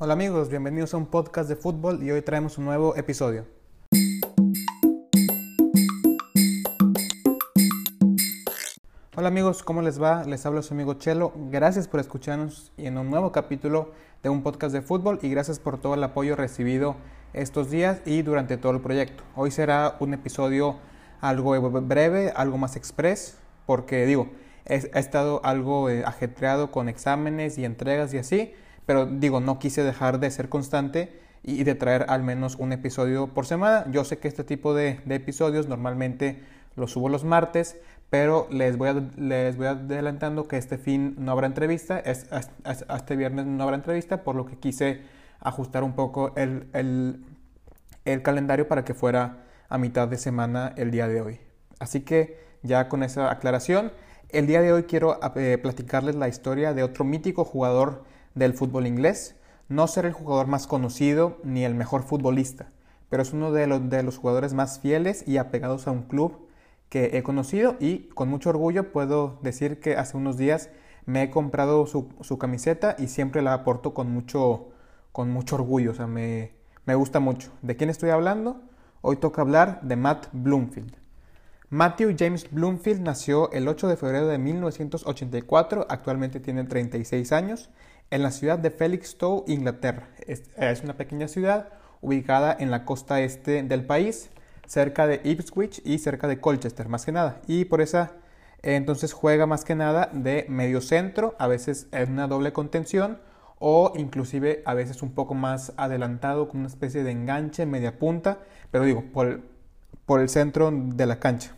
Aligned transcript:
Hola 0.00 0.12
amigos, 0.12 0.48
bienvenidos 0.48 0.94
a 0.94 0.96
un 0.96 1.06
podcast 1.06 1.48
de 1.48 1.56
fútbol 1.56 2.04
y 2.04 2.12
hoy 2.12 2.22
traemos 2.22 2.56
un 2.56 2.66
nuevo 2.66 2.94
episodio. 2.94 3.46
Hola 9.16 9.26
amigos, 9.26 9.64
¿cómo 9.64 9.82
les 9.82 10.00
va? 10.00 10.22
Les 10.22 10.46
habla 10.46 10.62
su 10.62 10.72
amigo 10.72 10.94
Chelo. 10.94 11.32
Gracias 11.50 11.88
por 11.88 11.98
escucharnos 11.98 12.70
en 12.76 12.96
un 12.96 13.10
nuevo 13.10 13.32
capítulo 13.32 13.90
de 14.22 14.28
un 14.28 14.44
podcast 14.44 14.72
de 14.72 14.82
fútbol 14.82 15.18
y 15.20 15.30
gracias 15.30 15.58
por 15.58 15.80
todo 15.80 15.94
el 15.94 16.04
apoyo 16.04 16.36
recibido 16.36 16.94
estos 17.32 17.68
días 17.68 18.00
y 18.06 18.22
durante 18.22 18.56
todo 18.56 18.70
el 18.70 18.80
proyecto. 18.80 19.24
Hoy 19.34 19.50
será 19.50 19.96
un 19.98 20.14
episodio 20.14 20.76
algo 21.20 21.60
breve, 21.60 22.32
algo 22.36 22.56
más 22.56 22.76
express, 22.76 23.36
porque 23.66 24.06
digo, 24.06 24.28
he, 24.64 24.76
estado 24.94 25.40
algo 25.42 25.90
eh, 25.90 26.04
ajetreado 26.06 26.70
con 26.70 26.88
exámenes 26.88 27.58
y 27.58 27.64
entregas 27.64 28.14
y 28.14 28.18
así, 28.18 28.54
pero 28.88 29.04
digo, 29.04 29.40
no 29.40 29.58
quise 29.58 29.84
dejar 29.84 30.18
de 30.18 30.30
ser 30.30 30.48
constante 30.48 31.12
y 31.42 31.62
de 31.64 31.74
traer 31.74 32.06
al 32.08 32.22
menos 32.22 32.56
un 32.56 32.72
episodio 32.72 33.26
por 33.26 33.44
semana. 33.44 33.84
Yo 33.90 34.02
sé 34.02 34.16
que 34.16 34.28
este 34.28 34.44
tipo 34.44 34.72
de, 34.72 35.02
episodios 35.10 35.68
normalmente 35.68 36.42
los 36.74 36.92
subo 36.92 37.10
los 37.10 37.22
martes, 37.22 37.76
pero 38.08 38.48
les 38.50 38.78
voy, 38.78 39.10
les 39.18 39.58
voy 39.58 39.66
adelantando 39.66 40.48
que 40.48 40.56
este 40.56 40.78
fin 40.78 41.16
no 41.18 41.32
habrá 41.32 41.46
entrevista, 41.46 42.00
es, 42.00 42.30
este 42.64 43.14
viernes 43.14 43.44
no 43.44 43.62
habrá 43.62 43.76
entrevista, 43.76 44.24
por 44.24 44.34
lo 44.34 44.46
que 44.46 44.56
quise 44.56 45.02
ajustar 45.38 45.84
un 45.84 45.92
poco 45.92 46.32
el, 46.36 46.66
el 48.06 48.22
calendario 48.22 48.68
para 48.68 48.86
que 48.86 48.94
fuera 48.94 49.44
a 49.68 49.76
mitad 49.76 50.08
de 50.08 50.16
semana 50.16 50.72
el 50.78 50.90
día 50.90 51.08
de 51.08 51.20
hoy. 51.20 51.40
Así 51.78 52.00
que 52.00 52.40
ya 52.62 52.88
con 52.88 53.02
esa 53.02 53.30
aclaración, 53.30 53.92
el 54.30 54.46
día 54.46 54.62
de 54.62 54.72
hoy 54.72 54.84
quiero 54.84 55.20
eh, 55.36 55.58
platicarles 55.58 56.14
la 56.14 56.28
historia 56.28 56.72
de 56.72 56.82
otro 56.82 57.04
mítico 57.04 57.44
jugador 57.44 58.04
del 58.34 58.54
fútbol 58.54 58.86
inglés. 58.86 59.36
No 59.68 59.86
ser 59.86 60.06
el 60.06 60.12
jugador 60.12 60.46
más 60.46 60.66
conocido 60.66 61.38
ni 61.44 61.64
el 61.64 61.74
mejor 61.74 62.02
futbolista, 62.02 62.70
pero 63.10 63.22
es 63.22 63.32
uno 63.32 63.52
de 63.52 63.66
los, 63.66 63.88
de 63.90 64.02
los 64.02 64.18
jugadores 64.18 64.54
más 64.54 64.80
fieles 64.80 65.26
y 65.26 65.36
apegados 65.36 65.86
a 65.86 65.90
un 65.90 66.02
club 66.02 66.48
que 66.88 67.18
he 67.18 67.22
conocido 67.22 67.76
y 67.80 68.08
con 68.14 68.28
mucho 68.28 68.50
orgullo 68.50 68.92
puedo 68.92 69.38
decir 69.42 69.80
que 69.80 69.96
hace 69.96 70.16
unos 70.16 70.36
días 70.38 70.70
me 71.08 71.22
he 71.22 71.30
comprado 71.30 71.86
su, 71.86 72.38
camiseta 72.38 72.94
y 72.98 73.08
siempre 73.08 73.42
la 73.42 73.54
aporto 73.54 73.94
con 73.94 74.10
mucho, 74.10 74.68
con 75.12 75.30
mucho 75.30 75.56
orgullo, 75.56 75.92
o 75.92 75.94
sea, 75.94 76.06
me, 76.06 76.52
me 76.84 76.94
gusta 76.94 77.18
mucho. 77.18 77.50
¿De 77.62 77.76
quién 77.76 77.88
estoy 77.88 78.10
hablando? 78.10 78.60
Hoy 79.00 79.16
toca 79.16 79.40
hablar 79.40 79.80
de 79.82 79.96
Matt 79.96 80.26
Bloomfield. 80.32 80.96
Matthew 81.70 82.14
James 82.18 82.50
Bloomfield 82.50 83.00
nació 83.00 83.50
el 83.52 83.68
8 83.68 83.88
de 83.88 83.96
febrero 83.96 84.26
de 84.26 84.38
1984, 84.38 85.86
actualmente 85.88 86.40
tiene 86.40 86.64
36 86.64 87.32
años 87.32 87.70
en 88.10 88.22
la 88.22 88.30
ciudad 88.30 88.58
de 88.58 88.70
Felixstowe, 88.70 89.44
Inglaterra. 89.46 90.08
Es, 90.26 90.82
una 90.82 90.96
pequeña 90.96 91.28
ciudad 91.28 91.68
ubicada 92.00 92.56
en 92.58 92.70
la 92.70 92.84
costa 92.84 93.20
este 93.20 93.62
del 93.62 93.84
país, 93.84 94.30
cerca 94.66 95.06
de 95.06 95.20
Ipswich 95.24 95.80
y 95.84 95.98
cerca 95.98 96.28
de 96.28 96.40
Colchester, 96.40 96.88
más 96.88 97.04
que 97.04 97.12
nada. 97.12 97.40
Y 97.46 97.64
por 97.64 97.80
esa, 97.80 98.12
entonces 98.62 99.12
juega 99.12 99.46
más 99.46 99.64
que 99.64 99.74
nada 99.74 100.10
de 100.12 100.46
medio 100.48 100.80
centro, 100.80 101.34
a 101.38 101.46
veces 101.48 101.88
en 101.92 102.12
una 102.12 102.28
doble 102.28 102.52
contención 102.52 103.20
o 103.58 103.92
inclusive 103.96 104.62
a 104.66 104.74
veces 104.74 105.02
un 105.02 105.12
poco 105.12 105.34
más 105.34 105.72
adelantado 105.76 106.48
con 106.48 106.60
una 106.60 106.68
especie 106.68 107.02
de 107.02 107.10
enganche, 107.10 107.66
media 107.66 107.98
punta, 107.98 108.38
pero 108.70 108.84
digo, 108.84 109.04
por 109.12 109.42
por 110.08 110.20
el 110.20 110.30
centro 110.30 110.70
de 110.72 111.04
la 111.04 111.20
cancha. 111.20 111.52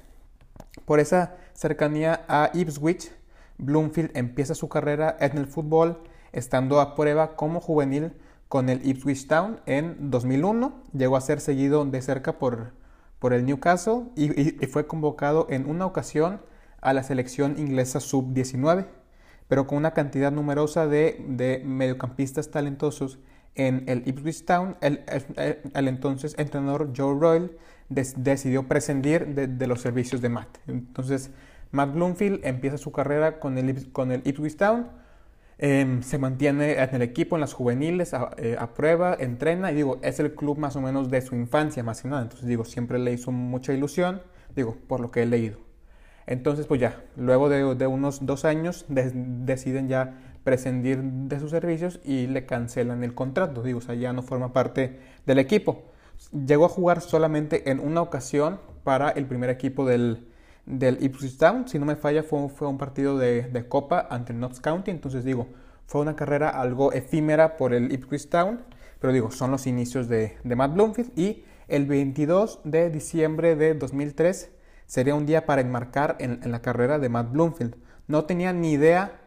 Por 0.85 0.99
esa 0.99 1.37
cercanía 1.53 2.25
a 2.27 2.51
Ipswich, 2.53 3.13
Bloomfield 3.59 4.11
empieza 4.17 4.57
su 4.57 4.69
carrera 4.69 5.17
en 5.21 5.39
el 5.39 5.47
fútbol 5.47 6.03
estando 6.33 6.81
a 6.81 6.95
prueba 6.95 7.37
como 7.37 7.61
juvenil 7.61 8.13
con 8.49 8.69
el 8.69 8.85
Ipswich 8.87 9.29
Town 9.29 9.61
en 9.67 10.11
2001. 10.11 10.73
Llegó 10.93 11.17
a 11.17 11.21
ser 11.21 11.41
seguido 11.41 11.85
de 11.85 12.03
cerca 12.03 12.39
por, 12.39 12.73
por 13.21 13.33
el 13.33 13.47
Newcastle 13.47 14.07
y, 14.17 14.51
fue 14.67 14.87
convocado 14.87 15.47
en 15.51 15.69
una 15.69 15.87
ocasión 15.87 16.41
a 16.81 16.93
la 16.93 17.03
selección 17.03 17.59
inglesa 17.59 18.01
sub-19, 18.01 18.87
pero 19.47 19.67
con 19.67 19.79
una 19.79 19.93
cantidad 19.93 20.33
numerosa 20.33 20.87
de, 20.87 21.63
mediocampistas 21.65 22.51
talentosos 22.51 23.19
en 23.55 23.85
el 23.87 24.03
Ipswich 24.09 24.45
Town, 24.45 24.77
el, 24.81 25.05
entonces 25.75 26.35
entrenador 26.39 26.93
Joe 26.97 27.19
Royal 27.21 27.53
decidió 27.89 28.67
prescindir 28.67 29.27
de, 29.35 29.67
los 29.67 29.81
servicios 29.81 30.21
de 30.23 30.29
Matt. 30.29 30.59
Entonces, 30.67 31.31
Matt 31.73 31.93
Bloomfield 31.95 32.41
empieza 32.45 32.79
su 32.79 32.91
carrera 32.91 33.39
con 33.39 33.59
el, 33.59 33.93
con 33.93 34.13
el 34.13 34.23
Ipswich 34.25 34.57
Town, 34.57 34.89
Em, 35.63 36.03
se 36.03 36.17
mantiene 36.17 36.83
en 36.83 36.95
el 36.95 37.03
equipo, 37.03 37.37
en 37.37 37.43
las 37.43 37.53
juveniles, 37.53 38.15
eh, 38.39 38.57
a, 38.59 38.73
prueba, 38.73 39.15
entrena 39.21 39.71
y 39.71 39.75
digo, 39.75 39.99
es 40.01 40.19
el 40.19 40.35
club 40.35 40.57
más 40.57 40.75
o 40.75 40.81
menos 40.81 41.11
de 41.11 41.21
su 41.21 41.35
infancia, 41.35 41.83
más 41.83 42.01
que 42.01 42.09
nada. 42.09 42.23
Entonces 42.23 42.49
digo, 42.49 42.65
siempre 42.65 42.99
le 42.99 43.13
hizo 43.13 43.31
mucha 43.31 43.75
ilusión, 43.75 44.23
digo, 44.57 44.79
por 44.89 45.01
lo 45.01 45.11
que 45.11 45.23
he 45.23 45.27
leído. 45.27 45.59
Entonces, 46.27 46.67
pues 46.67 46.81
ya, 46.81 47.05
luego 47.15 47.51
de, 47.51 47.87
unos 47.87 48.25
dos 48.25 48.47
años 48.47 48.87
deciden 48.89 49.89
ya 49.89 50.17
prescindir 50.45 51.03
de 51.03 51.39
sus 51.39 51.51
servicios 51.51 52.01
y 52.05 52.27
le 52.27 52.47
cancelan 52.47 53.05
el 53.05 53.13
contrato, 53.15 53.63
digo, 53.63 53.81
o 53.81 53.83
sea, 53.83 53.95
ya 53.95 54.15
no 54.15 54.23
forma 54.23 54.55
parte 54.55 54.99
del 55.27 55.39
equipo. 55.39 55.83
Llegó 56.33 56.65
a 56.65 56.71
jugar 56.71 57.03
solamente 57.03 57.71
en 57.71 57.81
una 57.81 58.01
ocasión 58.01 58.61
para 58.83 59.11
el 59.11 59.27
primer 59.27 59.51
equipo 59.51 59.85
del, 59.85 60.30
del 60.71 61.03
Ipswich 61.03 61.37
Town. 61.37 61.69
Si 61.69 61.79
no 61.79 61.87
me 61.87 61.97
falla, 61.97 62.23
fue, 62.23 62.49
fue 62.49 62.69
un 62.69 62.79
partido 62.79 63.19
de, 63.19 63.67
Copa 63.69 64.07
ante 64.11 64.33
el 64.33 64.41
Notts 64.41 64.61
County. 64.61 64.91
Entonces 64.91 65.25
digo, 65.25 65.49
fue 65.87 66.01
una 66.01 66.17
carrera 66.17 66.49
algo 66.49 66.93
efímera 66.93 67.57
por 67.57 67.75
el 67.75 67.93
Ipswich 67.93 68.29
Town. 68.29 68.61
Pero 69.01 69.13
digo, 69.13 69.31
son 69.31 69.51
los 69.51 69.67
inicios 69.67 70.09
de, 70.09 70.37
Matt 70.45 70.75
Bloomfield. 70.75 71.19
Y 71.19 71.45
el 71.69 71.87
22 71.87 72.61
de 72.65 72.91
diciembre 72.91 73.57
de 73.57 73.75
2003 73.75 74.51
sería 74.87 75.15
un 75.15 75.27
día 75.27 75.47
para 75.47 75.61
enmarcar 75.61 76.17
en, 76.21 76.41
en 76.43 76.53
la 76.53 76.63
carrera 76.63 76.99
de 76.99 77.09
Matt 77.09 77.33
Bloomfield. 77.33 77.77
No 78.07 78.25
tenía 78.25 78.53
ni 78.53 78.73
idea 78.73 79.21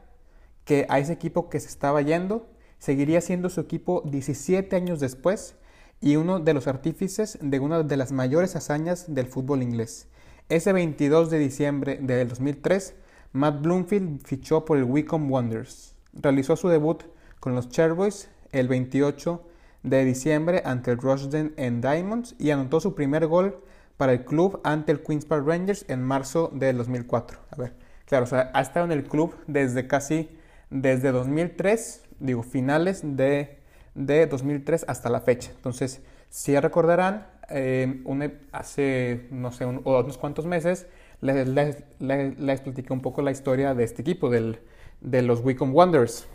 que 0.66 0.86
a 0.90 1.00
ese 1.00 1.14
equipo 1.14 1.50
que 1.50 1.60
se 1.60 1.68
estaba 1.68 2.02
yendo 2.02 2.48
seguiría 2.80 3.22
siendo 3.22 3.50
su 3.50 3.62
equipo 3.62 4.02
17 4.06 4.76
años 4.76 5.00
después 5.00 5.56
y 6.02 6.18
uno 6.18 6.42
de 6.42 6.54
los 6.54 6.68
artífices 6.68 7.38
de 7.42 7.62
una 7.62 7.82
de 7.82 7.96
las 7.96 8.12
mayores 8.12 8.58
hazañas 8.58 9.14
del 9.14 9.28
fútbol 9.28 9.64
inglés. 9.64 10.10
Ese 10.50 10.74
22 10.74 11.30
de 11.30 11.40
diciembre 11.40 12.00
del 12.02 12.28
2003, 12.28 12.96
Matt 13.32 13.62
Bloomfield 13.62 14.22
fichó 14.26 14.66
por 14.66 14.78
el 14.78 14.84
Wycombe 14.84 15.32
Wonders. 15.32 15.96
Realizó 16.14 16.58
su 16.58 16.68
debut 16.68 17.04
con 17.40 17.56
los 17.56 17.70
Chairboys 17.70 18.30
el 18.52 18.68
28 18.68 19.42
de 19.84 20.04
diciembre 20.04 20.62
ante 20.66 20.92
el 20.92 20.98
Rushden 20.98 21.54
en 21.56 21.80
Diamonds 21.80 22.36
y 22.40 22.52
anotó 22.52 22.82
su 22.82 22.94
primer 22.94 23.26
gol 23.28 23.64
para 23.96 24.12
el 24.12 24.26
club 24.26 24.60
ante 24.66 24.92
el 24.92 25.02
Queen's 25.02 25.26
Park 25.26 25.48
Rangers 25.48 25.86
en 25.88 26.04
marzo 26.04 26.52
del 26.54 26.78
2004. 26.78 27.40
A 27.50 27.56
ver, 27.56 27.74
claro, 28.06 28.26
o 28.26 28.28
sea, 28.28 28.52
ha 28.54 28.62
estado 28.62 28.86
en 28.86 28.92
el 28.92 29.06
club 29.06 29.34
desde 29.48 29.88
casi, 29.88 30.30
desde 30.70 31.14
2003, 31.14 32.04
digo, 32.20 32.44
finales 32.44 33.02
de, 33.04 33.60
de 33.96 34.28
2003 34.28 34.86
hasta 34.90 35.10
la 35.10 35.22
fecha. 35.22 35.52
Entonces, 35.56 36.02
si 36.30 36.60
recordarán, 36.60 37.33
eh, 37.50 38.40
hace, 38.52 39.28
no 39.32 39.52
sé, 39.52 39.66
unos 39.66 40.18
cuantos 40.18 40.46
meses, 40.46 40.88
les, 41.22 41.48
les, 41.48 41.84
les, 42.00 42.62
un 42.90 43.02
poco 43.02 43.22
la 43.22 43.32
historia 43.32 43.74
de 43.74 43.84
este 43.84 44.02
equipo, 44.02 44.30
del, 44.30 44.60
de 45.02 45.22
los 45.22 45.42
Wycombe 45.42 45.74
Wonders. 45.74 46.28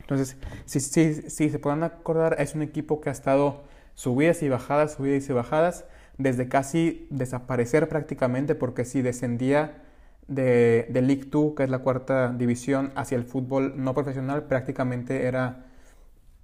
Entonces, 0.00 0.36
si, 0.66 0.80
si, 0.80 1.14
si 1.30 1.50
se 1.50 1.58
pueden 1.58 1.82
acordar, 1.82 2.36
es 2.38 2.54
un 2.54 2.62
equipo 2.62 3.00
que 3.00 3.08
ha 3.08 3.12
estado 3.12 3.62
subidas 3.94 4.42
y 4.42 4.48
bajadas, 4.48 4.94
subidas 4.94 5.28
y 5.28 5.32
bajadas, 5.32 5.84
desde 6.18 6.48
casi 6.48 7.06
desaparecer 7.10 7.88
prácticamente, 7.88 8.54
porque 8.54 8.84
si 8.84 9.02
descendía 9.02 9.82
de, 10.28 10.86
de 10.90 11.02
League 11.02 11.24
2, 11.30 11.54
que 11.56 11.64
es 11.64 11.70
la 11.70 11.80
cuarta 11.80 12.32
división, 12.32 12.92
hacia 12.96 13.16
el 13.16 13.24
fútbol 13.24 13.74
no 13.76 13.94
profesional, 13.94 14.44
prácticamente 14.44 15.26
era 15.26 15.66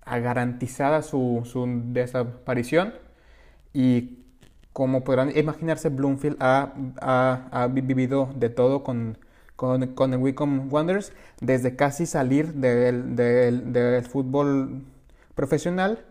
garantizada 0.05 1.03
su, 1.03 1.42
su 1.45 1.66
desaparición 1.92 2.95
y 3.72 4.21
como 4.72 5.03
podrán 5.05 5.37
imaginarse, 5.37 5.89
Bloomfield 5.89 6.37
ha, 6.41 6.72
ha, 7.51 7.67
vivido 7.67 8.31
de 8.37 8.51
todo 8.51 8.83
con, 8.83 9.19
con, 9.57 9.89
con, 9.89 10.15
el 10.15 10.21
Wycombe 10.21 10.72
Wanderers, 10.72 11.13
desde 11.41 11.77
casi 11.77 12.07
salir 12.07 12.55
del, 12.55 13.17
del, 13.17 14.05
fútbol 14.05 14.84
profesional. 15.34 16.05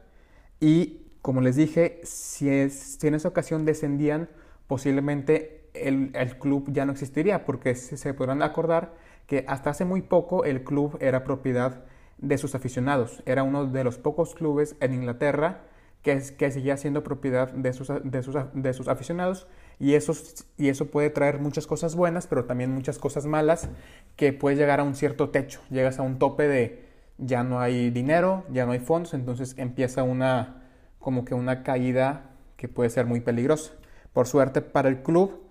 Y 0.59 1.01
como 1.21 1.41
les 1.41 1.55
dije, 1.55 2.01
si, 2.03 2.49
es, 2.49 2.97
si 2.99 3.07
en 3.07 3.15
esa 3.15 3.29
ocasión 3.29 3.65
descendían, 3.65 4.29
posiblemente 4.67 5.69
el, 5.73 6.11
el, 6.13 6.37
club 6.37 6.65
ya 6.71 6.85
no 6.85 6.91
existiría, 6.91 7.45
porque 7.45 7.75
se 7.75 8.13
podrán 8.13 8.41
acordar 8.41 8.93
que 9.25 9.45
hasta 9.47 9.69
hace 9.69 9.85
muy 9.85 10.01
poco 10.01 10.43
el 10.43 10.63
club 10.63 10.97
era 10.99 11.23
propiedad 11.23 11.85
de 12.17 12.37
sus 12.37 12.55
aficionados, 12.55 13.23
era 13.25 13.43
uno 13.43 13.65
de 13.65 13.83
los 13.85 13.97
pocos 13.97 14.35
clubes 14.35 14.75
en 14.81 14.93
Inglaterra 14.93 15.61
que, 16.01 16.21
que 16.37 16.51
seguía 16.51 16.77
siendo 16.77 17.03
propiedad 17.03 17.51
de 17.51 17.73
sus, 17.73 17.89
de 18.03 18.23
sus, 18.23 18.35
de 18.53 18.73
sus 18.73 18.87
aficionados 18.87 19.47
y 19.79 19.93
eso, 19.93 20.13
y 20.57 20.69
eso 20.69 20.87
puede 20.87 21.09
traer 21.09 21.39
muchas 21.39 21.65
cosas 21.65 21.95
buenas, 21.95 22.27
pero 22.27 22.45
también 22.45 22.73
muchas 22.73 22.99
cosas 22.99 23.25
malas 23.25 23.69
que 24.15 24.33
puedes 24.33 24.59
llegar 24.59 24.79
a 24.79 24.83
un 24.83 24.95
cierto 24.95 25.29
techo, 25.29 25.61
llegas 25.69 25.99
a 25.99 26.01
un 26.01 26.19
tope 26.19 26.47
de, 26.47 26.85
ya 27.17 27.43
no 27.43 27.61
hay 27.61 27.89
dinero, 27.89 28.43
ya 28.51 28.65
no 28.65 28.73
hay 28.73 28.79
fondos, 28.79 29.13
entonces 29.13 29.55
empieza 29.57 30.03
una 30.03 30.63
como 30.99 31.23
que 31.23 31.33
una 31.33 31.63
caída 31.63 32.31
que 32.57 32.67
puede 32.67 32.89
ser 32.89 33.05
muy 33.05 33.21
peligrosa. 33.21 33.71
Por 34.13 34.27
suerte 34.27 34.61
para 34.61 34.89
el 34.89 35.01
club 35.01 35.41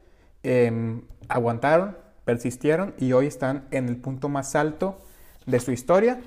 em, 0.42 1.02
aguantaron, 1.28 1.96
persistieron 2.24 2.94
y 2.98 3.12
hoy 3.12 3.26
están 3.26 3.66
en 3.70 3.88
el 3.88 3.96
punto 3.96 4.28
más 4.28 4.54
alto 4.54 4.98
de 5.46 5.58
su 5.58 5.72
historia. 5.72 6.20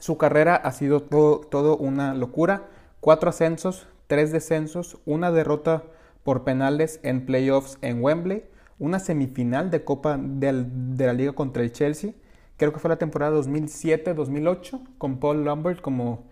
Su 0.00 0.16
carrera 0.16 0.56
ha 0.56 0.72
sido 0.72 1.02
todo, 1.02 1.40
todo 1.40 1.76
una 1.76 2.14
locura. 2.14 2.68
Cuatro 3.02 3.30
ascensos, 3.30 3.88
tres 4.06 4.30
descensos, 4.30 4.96
una 5.06 5.32
derrota 5.32 5.82
por 6.22 6.44
penales 6.44 7.00
en 7.02 7.26
playoffs 7.26 7.76
en 7.82 8.00
Wembley, 8.00 8.44
una 8.78 9.00
semifinal 9.00 9.72
de 9.72 9.82
Copa 9.82 10.16
de 10.16 10.52
la 10.98 11.12
Liga 11.12 11.32
contra 11.32 11.64
el 11.64 11.72
Chelsea. 11.72 12.12
Creo 12.56 12.72
que 12.72 12.78
fue 12.78 12.90
la 12.90 12.98
temporada 12.98 13.36
2007-2008 13.36 14.80
con 14.98 15.18
Paul 15.18 15.44
Lambert 15.44 15.80
como, 15.80 16.28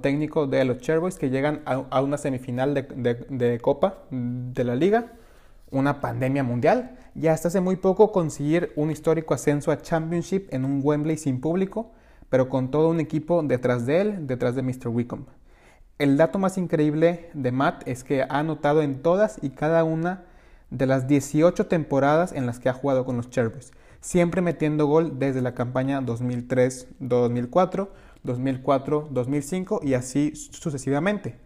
técnico 0.00 0.46
de 0.46 0.64
los 0.64 0.78
Chairboys 0.78 1.18
que 1.18 1.28
llegan 1.28 1.62
a, 1.64 2.00
una 2.00 2.18
semifinal 2.18 2.72
de, 2.72 2.82
de, 3.28 3.58
Copa 3.58 4.04
de 4.12 4.62
la 4.62 4.76
Liga. 4.76 5.14
Una 5.72 6.00
pandemia 6.00 6.44
mundial 6.44 7.00
y 7.16 7.26
hasta 7.26 7.48
hace 7.48 7.60
muy 7.60 7.74
poco 7.74 8.12
conseguir 8.12 8.72
un 8.76 8.92
histórico 8.92 9.34
ascenso 9.34 9.72
a 9.72 9.82
Championship 9.82 10.54
en 10.54 10.64
un 10.64 10.82
Wembley 10.84 11.16
sin 11.16 11.40
público, 11.40 11.90
pero 12.28 12.48
con 12.48 12.70
todo 12.70 12.90
un 12.90 13.00
equipo 13.00 13.42
detrás 13.42 13.86
de 13.86 14.02
él, 14.02 14.26
detrás 14.28 14.54
de 14.54 14.62
Mr. 14.62 14.86
Wickham. 14.86 15.26
El 16.02 16.16
dato 16.16 16.40
más 16.40 16.58
increíble 16.58 17.30
de 17.32 17.52
Matt 17.52 17.86
es 17.86 18.02
que 18.02 18.22
ha 18.22 18.40
anotado 18.40 18.82
en 18.82 19.02
todas 19.02 19.38
y 19.40 19.50
cada 19.50 19.84
una 19.84 20.24
de 20.68 20.86
las 20.86 21.06
18 21.06 21.68
temporadas 21.68 22.32
en 22.32 22.44
las 22.44 22.58
que 22.58 22.68
ha 22.68 22.72
jugado 22.72 23.04
con 23.04 23.16
los 23.16 23.30
Cherries, 23.30 23.70
siempre 24.00 24.42
metiendo 24.42 24.86
gol 24.86 25.20
desde 25.20 25.42
la 25.42 25.54
campaña 25.54 26.00
2003-2004, 26.00 27.88
2004-2005 28.24 29.78
y 29.84 29.94
así 29.94 30.34
sucesivamente. 30.34 31.38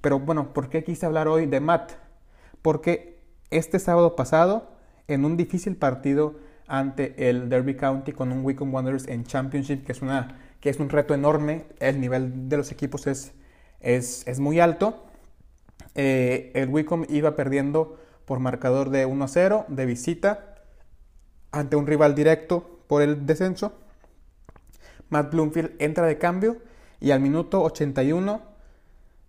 Pero 0.00 0.20
bueno, 0.20 0.52
¿por 0.52 0.68
qué 0.68 0.84
quise 0.84 1.06
hablar 1.06 1.26
hoy 1.26 1.46
de 1.46 1.58
Matt? 1.58 1.94
Porque 2.62 3.18
este 3.50 3.80
sábado 3.80 4.14
pasado, 4.14 4.76
en 5.08 5.24
un 5.24 5.36
difícil 5.36 5.74
partido 5.74 6.36
ante 6.68 7.28
el 7.28 7.48
Derby 7.48 7.74
County 7.74 8.12
con 8.12 8.30
un 8.30 8.44
Wycombe 8.44 8.76
Wanderers 8.76 9.08
en 9.08 9.24
Championship, 9.24 9.84
que 9.84 9.90
es, 9.90 10.02
una, 10.02 10.38
que 10.60 10.70
es 10.70 10.78
un 10.78 10.88
reto 10.88 11.14
enorme, 11.14 11.64
el 11.80 12.00
nivel 12.00 12.48
de 12.48 12.58
los 12.58 12.70
equipos 12.70 13.08
es, 13.08 13.34
es, 13.84 14.38
muy 14.40 14.60
alto, 14.60 15.04
eh, 15.94 16.50
el 16.54 16.68
Wycombe 16.68 17.06
iba 17.10 17.36
perdiendo 17.36 17.98
por 18.24 18.40
marcador 18.40 18.90
de 18.90 19.06
1-0 19.06 19.66
de 19.68 19.86
visita 19.86 20.56
ante 21.52 21.76
un 21.76 21.86
rival 21.86 22.14
directo 22.14 22.80
por 22.88 23.02
el 23.02 23.26
descenso. 23.26 23.72
Matt 25.10 25.30
Bloomfield 25.30 25.72
entra 25.78 26.06
de 26.06 26.18
cambio 26.18 26.56
y 27.00 27.10
al 27.10 27.20
minuto 27.20 27.62
81 27.62 28.40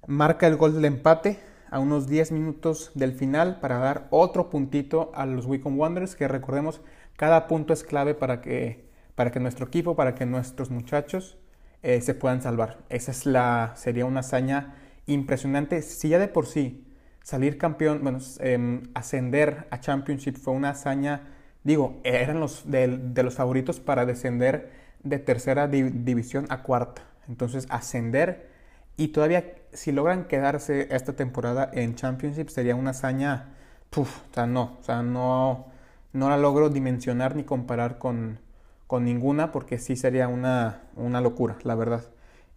marca 0.07 0.48
el 0.48 0.56
gol 0.56 0.74
del 0.74 0.86
empate 0.86 1.40
a 1.69 1.80
unos 1.80 2.08
10 2.08 2.31
minutos 2.31 2.92
del 2.94 3.12
final 3.12 3.60
para 3.60 3.80
dar 3.80 4.08
otro 4.10 4.50
puntito 4.50 5.12
a 5.13 5.25
los 5.25 5.46
Wycombe 5.46 5.80
Wanderers 5.80 6.16
que 6.16 6.28
recordemos 6.28 6.81
cada 7.18 7.48
punto 7.48 7.74
es 7.74 7.84
clave 7.84 8.13
para 8.13 8.42
que, 8.42 8.90
para 9.16 9.31
que 9.31 9.40
nuestro 9.40 9.66
equipo, 9.66 9.96
para 9.96 10.16
que 10.16 10.25
nuestros 10.25 10.69
muchachos 10.69 11.38
eh, 11.86 12.02
se 12.02 12.16
puedan 12.16 12.42
salvar. 12.42 12.80
Esa 12.90 13.12
es 13.12 13.28
la, 13.28 13.74
sería 13.76 14.06
una 14.06 14.22
hazaña 14.22 14.74
impresionante. 15.06 15.84
Si 15.84 16.10
ya 16.10 16.18
de 16.18 16.28
por 16.28 16.48
sí 16.48 16.84
salir 17.22 17.60
campeón, 17.60 18.00
bueno, 18.02 18.18
em, 18.40 18.90
ascender 18.96 19.68
a 19.70 19.80
Championship 19.80 20.36
fue 20.36 20.56
una 20.56 20.72
hazaña, 20.72 21.28
digo, 21.64 22.02
eran 22.04 22.40
los 22.40 22.72
de, 22.72 22.88
los 23.22 23.36
favoritos 23.36 23.80
para 23.80 24.08
descender 24.08 24.72
de 25.04 25.20
tercera 25.20 25.68
división 25.68 26.48
a 26.50 26.64
cuarta. 26.64 27.04
Entonces, 27.28 27.68
ascender 27.70 28.50
y 28.98 29.10
todavía 29.10 29.54
si 29.72 29.92
logran 29.92 30.26
quedarse 30.26 30.88
esta 30.90 31.14
temporada 31.14 31.70
en 31.72 31.94
Championship 31.94 32.50
sería 32.50 32.76
una 32.76 32.92
hazaña, 32.92 33.54
puf, 33.92 34.22
o 34.32 34.34
sea, 34.34 34.48
no, 34.48 34.78
o 34.80 34.84
sea, 34.84 35.04
no, 35.04 35.68
no 36.14 36.30
la 36.30 36.38
logro 36.38 36.70
dimensionar 36.70 37.36
ni 37.36 37.44
comparar 37.44 38.00
con, 38.00 38.40
con 38.88 39.04
ninguna 39.04 39.52
porque 39.52 39.78
sí 39.78 39.96
sería 39.96 40.28
una, 40.28 40.84
una 40.96 41.22
locura, 41.22 41.58
la 41.64 41.76
verdad. 41.76 42.04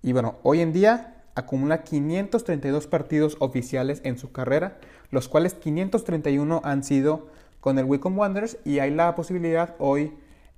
Y 0.02 0.12
bueno, 0.12 0.36
hoy 0.42 0.60
en 0.60 0.72
día 0.72 1.22
acumula 1.34 1.82
532 1.82 2.86
partidos 2.86 3.36
oficiales 3.40 4.00
en 4.04 4.18
su 4.18 4.32
carrera, 4.32 4.78
los 5.10 5.28
cuales 5.28 5.54
531 5.54 6.60
han 6.64 6.84
sido 6.84 7.28
con 7.60 7.78
el 7.78 7.84
Wycombe 7.84 8.20
Wanderers 8.20 8.58
y 8.64 8.78
hay 8.78 8.90
la 8.90 9.14
posibilidad 9.14 9.74
hoy 9.78 10.12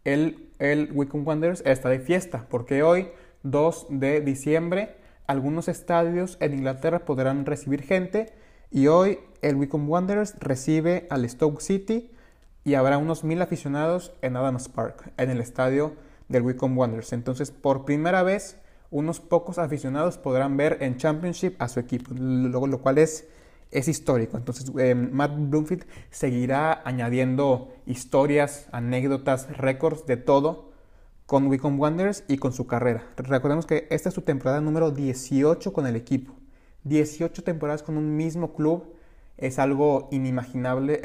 el, 0.05 0.49
el 0.59 0.91
Wycombe 0.93 1.27
Wanderers 1.29 1.63
está 1.67 1.89
de 1.89 2.01
fiesta, 2.01 2.47
porque 2.49 2.83
hoy 2.83 3.09
2 3.43 3.87
de 3.91 4.21
diciembre 4.21 4.97
algunos 5.27 5.69
estadios 5.69 6.37
en 6.41 6.55
Inglaterra 6.55 7.05
podrán 7.05 7.47
recibir 7.47 7.83
gente 7.83 8.33
y 8.71 8.89
hoy 8.89 9.19
el 9.43 9.57
Wycombe 9.57 9.91
Wanderers 9.91 10.35
recibe 10.41 11.07
al 11.11 11.29
Stoke 11.29 11.61
City 11.61 12.11
y 12.65 12.75
habrá 12.75 12.99
unos 12.99 13.25
mil 13.25 13.41
aficionados 13.43 14.13
en 14.23 14.37
Adams 14.37 14.69
Park, 14.69 15.13
en 15.17 15.31
el 15.31 15.41
estadio 15.41 15.95
del 16.29 16.43
Wycombe 16.43 16.79
Wanderers. 16.79 17.13
Entonces, 17.13 17.51
por 17.51 17.85
primera 17.85 18.23
vez 18.23 18.57
unos 18.91 19.21
pocos 19.21 19.59
aficionados 19.59 20.19
podrán 20.19 20.57
ver 20.57 20.79
en 20.81 20.97
Championship 20.97 21.55
a 21.59 21.69
su 21.69 21.81
equipo, 21.81 22.13
lo, 22.15 22.67
lo 22.67 22.79
cual 22.81 22.99
es, 22.99 23.29
es 23.71 23.89
histórico. 23.89 24.37
Entonces, 24.37 24.71
eh, 24.79 24.95
Matt 24.95 25.33
Bloomfield 25.37 25.87
seguirá 26.11 26.83
añadiendo 26.85 27.73
historias, 27.87 28.69
anécdotas, 28.73 29.49
récords 29.57 30.07
de 30.07 30.17
todo 30.17 30.71
con 31.27 31.47
Wycombe 31.47 31.81
Wanderers 31.81 32.25
y 32.27 32.39
con 32.39 32.53
su 32.53 32.67
carrera. 32.67 33.05
Recordemos 33.17 33.65
que 33.65 33.87
esta 33.91 34.09
es 34.09 34.15
su 34.15 34.23
temporada 34.23 34.61
número 34.61 34.91
18 34.91 35.73
con 35.73 35.87
el 35.87 35.95
equipo. 35.95 36.35
18 36.85 37.45
temporadas 37.45 37.85
con 37.85 37.97
un 37.97 38.17
mismo 38.17 38.53
club 38.55 38.95
es 39.37 39.59
algo 39.59 40.09
inimaginable 40.11 41.01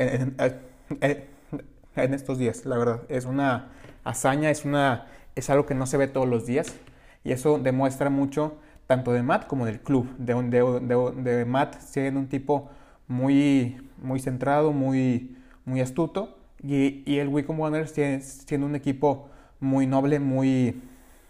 en 1.96 2.14
estos 2.14 2.38
días, 2.38 2.66
la 2.66 2.78
verdad. 2.78 3.02
Es 3.10 3.26
una 3.26 3.70
hazaña, 4.04 4.50
es, 4.50 4.66
una, 4.66 5.08
es 5.36 5.50
algo 5.50 5.66
que 5.66 5.76
no 5.76 5.86
se 5.86 5.98
ve 5.98 6.08
todos 6.08 6.28
los 6.28 6.46
días. 6.46 6.76
Y 7.24 7.32
eso 7.32 7.60
demuestra 7.60 8.10
mucho 8.10 8.58
tanto 8.88 9.12
de 9.12 9.24
Matt 9.24 9.48
como 9.48 9.66
del 9.66 9.80
club. 9.80 10.08
De, 10.18 10.34
de, 10.34 11.22
de, 11.22 11.46
Matt 11.46 11.80
siendo 11.80 12.20
un 12.20 12.28
tipo 12.28 12.70
muy, 13.08 13.90
muy 14.02 14.20
centrado, 14.20 14.72
muy, 14.72 15.36
muy 15.66 15.82
astuto. 15.82 16.38
Y, 16.64 17.04
y 17.06 17.20
el 17.20 17.28
Wycombe 17.28 17.62
Wanderers 17.62 17.92
siendo 18.46 18.68
un 18.68 18.76
equipo 18.76 19.30
muy 19.60 19.88
noble, 19.88 20.20
muy, 20.20 20.82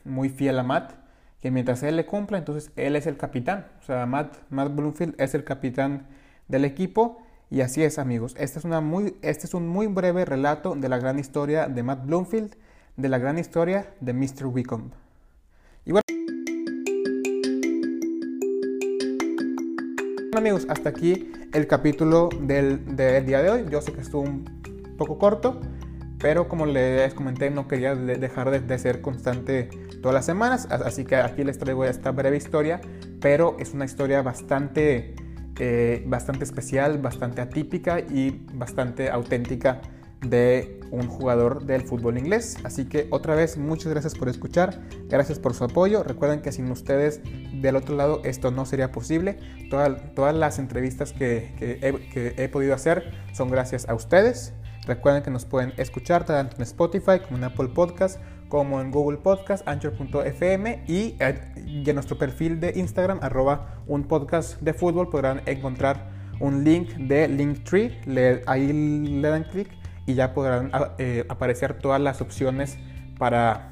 muy 0.03 0.29
fiel 0.29 0.59
a 0.59 0.63
Matt. 0.63 0.93
Que 1.41 1.51
mientras 1.51 1.83
él 1.83 1.95
le 1.95 2.05
cumpla, 2.05 2.37
entonces 2.37 2.71
él 2.75 2.95
es 2.95 3.05
el 3.07 3.17
capitán. 3.17 3.67
O 3.81 3.83
sea, 3.83 4.05
Matt, 4.05 4.35
Matt 4.49 4.75
Bloomfield 4.75 5.15
es 5.19 5.35
el 5.35 5.43
capitán 5.43 6.07
del 6.47 6.65
equipo. 6.65 7.21
Y 7.49 7.61
así 7.61 7.83
es, 7.83 7.99
amigos. 7.99 8.35
Este 8.37 8.59
es, 8.59 8.65
una 8.65 8.81
muy, 8.81 9.15
este 9.21 9.45
es 9.45 9.53
un 9.53 9.67
muy 9.67 9.87
breve 9.87 10.25
relato 10.25 10.75
de 10.75 10.89
la 10.89 10.97
gran 10.97 11.19
historia 11.19 11.67
de 11.67 11.83
Matt 11.83 12.05
Bloomfield, 12.05 12.55
de 12.97 13.09
la 13.09 13.17
gran 13.17 13.37
historia 13.37 13.93
de 13.99 14.13
Mr. 14.13 14.47
Wycombe. 14.47 14.95
Y 15.85 15.91
bueno, 15.91 16.01
amigos, 20.35 20.65
hasta 20.69 20.89
aquí 20.89 21.31
el 21.53 21.67
capítulo 21.67 22.29
del, 22.41 22.95
día 22.95 23.41
de 23.41 23.49
hoy. 23.49 23.65
Yo 23.69 23.81
sé 23.81 23.93
que 23.93 24.01
estuvo 24.01 24.21
un 24.21 24.45
poco 24.97 25.17
corto, 25.17 25.61
pero 26.19 26.47
como 26.47 26.65
les 26.65 27.13
comenté, 27.13 27.49
no 27.49 27.67
quería 27.67 27.95
dejar 27.95 28.61
de, 28.61 28.79
ser 28.79 29.01
constante 29.01 29.69
todas 30.01 30.13
las 30.13 30.25
semanas. 30.25 30.67
Así 30.69 31.05
que 31.05 31.15
aquí 31.15 31.43
les 31.43 31.57
traigo 31.57 31.85
esta 31.85 32.11
breve 32.11 32.37
historia, 32.37 32.81
pero 33.21 33.55
es 33.59 33.73
una 33.73 33.85
historia 33.85 34.21
bastante, 34.21 35.15
eh, 35.59 36.03
bastante 36.07 36.43
especial, 36.43 36.97
bastante 36.97 37.41
atípica 37.41 37.99
y 37.99 38.45
bastante 38.53 39.09
auténtica 39.09 39.81
de 40.21 40.79
un 40.91 41.07
jugador 41.07 41.65
del 41.65 41.81
fútbol 41.81 42.17
inglés. 42.17 42.57
Así 42.63 42.85
que 42.85 43.07
otra 43.09 43.35
vez 43.35 43.57
muchas 43.57 43.91
gracias 43.91 44.15
por 44.15 44.29
escuchar, 44.29 44.81
gracias 45.07 45.39
por 45.39 45.53
su 45.53 45.63
apoyo. 45.63 46.03
Recuerden 46.03 46.41
que 46.41 46.51
sin 46.51 46.69
ustedes 46.71 47.21
del 47.61 47.75
otro 47.75 47.95
lado 47.95 48.21
esto 48.23 48.51
no 48.51 48.65
sería 48.65 48.91
posible. 48.91 49.37
todas 49.69 50.35
las 50.35 50.59
entrevistas 50.59 51.13
que, 51.13 51.53
he, 51.59 52.49
podido 52.49 52.73
hacer 52.73 53.11
son 53.33 53.49
gracias 53.49 53.87
a 53.89 53.95
ustedes. 53.95 54.53
Recuerden 54.85 55.23
que 55.23 55.31
nos 55.31 55.45
pueden 55.45 55.73
escuchar 55.77 56.25
tanto 56.25 56.57
en 56.57 56.61
Spotify 56.63 57.19
como 57.23 57.37
en 57.37 57.43
Apple 57.45 57.69
Podcast, 57.69 58.19
como 58.49 58.79
en 58.81 58.91
Google 58.91 59.17
Podcast, 59.17 59.67
Anchor.fm 59.67 60.83
y, 60.87 61.15
en 61.19 61.95
nuestro 61.95 62.17
perfil 62.17 62.59
de 62.59 62.73
Instagram, 62.75 63.19
arroba 63.21 63.81
un 63.87 64.03
podcast 64.03 64.61
de 64.61 64.73
fútbol, 64.73 65.09
podrán 65.09 65.41
encontrar 65.47 66.11
un 66.39 66.63
link 66.63 66.89
de 66.93 67.27
Linktree. 67.27 67.99
ahí 68.45 68.71
le 68.71 69.27
dan 69.27 69.43
clic 69.45 69.69
y 70.05 70.13
ya 70.13 70.33
podrán 70.33 70.69
ah, 70.73 70.93
eh, 70.99 71.25
aparecer 71.29 71.79
todas 71.79 71.99
las 71.99 72.21
opciones 72.21 72.77
para, 73.17 73.71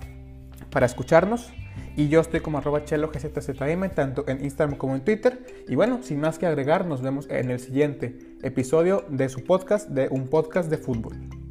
para 0.71 0.85
escucharnos. 0.87 1.53
Y 1.95 2.07
yo 2.07 2.21
estoy 2.21 2.39
como 2.39 2.57
arroba 2.57 2.85
chelo 2.85 3.11
gzzm, 3.11 3.89
tanto 3.93 4.25
en 4.27 4.43
Instagram 4.43 4.77
como 4.77 4.95
en 4.95 5.05
Twitter. 5.05 5.45
Y 5.67 5.75
bueno, 5.75 5.99
sin 6.01 6.19
más 6.19 6.39
que 6.39 6.47
agregar, 6.47 6.87
nos 6.87 7.03
vemos 7.03 7.29
en 7.29 7.51
el 7.51 7.59
siguiente 7.59 8.32
episodio 8.43 9.05
de 9.09 9.29
su 9.29 9.43
podcast, 9.43 9.89
de 9.89 10.07
un 10.11 10.27
podcast 10.27 10.69
de 10.69 10.77
fútbol. 10.77 11.42